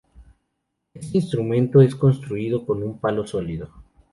[0.95, 3.69] Este instrumento es construido con un palo sólido.